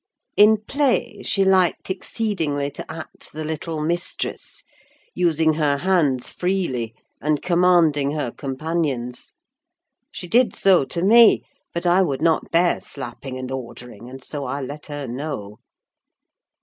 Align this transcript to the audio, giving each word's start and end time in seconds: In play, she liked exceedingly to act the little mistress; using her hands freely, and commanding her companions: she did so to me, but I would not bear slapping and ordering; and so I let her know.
In 0.35 0.57
play, 0.57 1.21
she 1.23 1.45
liked 1.45 1.91
exceedingly 1.91 2.71
to 2.71 2.91
act 2.91 3.31
the 3.33 3.43
little 3.43 3.83
mistress; 3.83 4.63
using 5.13 5.53
her 5.53 5.77
hands 5.77 6.31
freely, 6.31 6.95
and 7.21 7.43
commanding 7.43 8.09
her 8.13 8.31
companions: 8.31 9.33
she 10.11 10.27
did 10.27 10.55
so 10.55 10.85
to 10.85 11.03
me, 11.03 11.43
but 11.71 11.85
I 11.85 12.01
would 12.01 12.23
not 12.23 12.49
bear 12.49 12.81
slapping 12.81 13.37
and 13.37 13.51
ordering; 13.51 14.09
and 14.09 14.23
so 14.23 14.45
I 14.45 14.59
let 14.59 14.87
her 14.87 15.05
know. 15.07 15.59